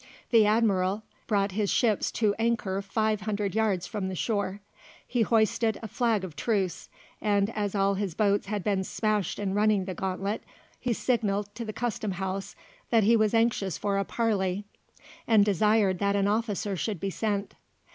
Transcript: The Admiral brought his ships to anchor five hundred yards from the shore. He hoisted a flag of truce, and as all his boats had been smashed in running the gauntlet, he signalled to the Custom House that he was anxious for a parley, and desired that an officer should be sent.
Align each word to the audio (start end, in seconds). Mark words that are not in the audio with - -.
The 0.31 0.47
Admiral 0.47 1.03
brought 1.27 1.51
his 1.51 1.69
ships 1.69 2.11
to 2.13 2.33
anchor 2.39 2.81
five 2.81 3.21
hundred 3.21 3.53
yards 3.53 3.85
from 3.85 4.09
the 4.09 4.15
shore. 4.15 4.59
He 5.07 5.21
hoisted 5.21 5.77
a 5.83 5.87
flag 5.87 6.23
of 6.23 6.35
truce, 6.35 6.89
and 7.21 7.51
as 7.51 7.75
all 7.75 7.93
his 7.93 8.15
boats 8.15 8.47
had 8.47 8.63
been 8.63 8.83
smashed 8.83 9.37
in 9.37 9.53
running 9.53 9.85
the 9.85 9.93
gauntlet, 9.93 10.41
he 10.79 10.93
signalled 10.93 11.53
to 11.53 11.65
the 11.65 11.71
Custom 11.73 12.13
House 12.13 12.55
that 12.89 13.03
he 13.03 13.15
was 13.15 13.35
anxious 13.35 13.77
for 13.77 13.99
a 13.99 14.03
parley, 14.03 14.65
and 15.27 15.45
desired 15.45 15.99
that 15.99 16.15
an 16.15 16.25
officer 16.25 16.75
should 16.75 16.99
be 16.99 17.11
sent. 17.11 17.53